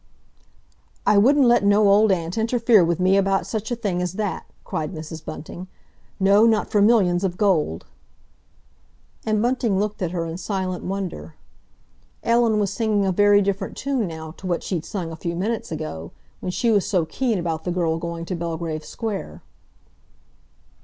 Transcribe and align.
"I 1.05 1.19
wouldn't 1.19 1.45
let 1.45 1.63
no 1.63 1.87
old 1.87 2.11
aunt 2.11 2.35
interfere 2.35 2.83
with 2.83 2.99
me 2.99 3.17
about 3.17 3.45
such 3.45 3.69
a 3.69 3.75
thing 3.75 4.01
as 4.01 4.13
that!" 4.13 4.47
cried 4.63 4.93
Mrs. 4.95 5.23
Bunting. 5.23 5.67
"No, 6.19 6.47
not 6.47 6.71
for 6.71 6.81
millions 6.81 7.23
of 7.23 7.37
gold!" 7.37 7.85
And 9.27 9.43
Bunting 9.43 9.77
looked 9.77 10.01
at 10.01 10.09
her 10.09 10.25
in 10.25 10.37
silent 10.37 10.83
wonder. 10.83 11.35
Ellen 12.23 12.57
was 12.57 12.73
singing 12.73 13.05
a 13.05 13.11
very 13.11 13.43
different 13.43 13.77
tune 13.77 14.07
now 14.07 14.31
to 14.37 14.47
what 14.47 14.63
she'd 14.63 14.85
sung 14.85 15.11
a 15.11 15.15
few 15.15 15.35
minutes 15.35 15.71
ago, 15.71 16.09
when 16.39 16.49
she 16.51 16.71
was 16.71 16.83
so 16.83 17.05
keen 17.05 17.37
about 17.37 17.63
the 17.63 17.71
girl 17.71 17.99
going 17.99 18.25
to 18.25 18.35
Belgrave 18.35 18.83
Square. 18.83 19.43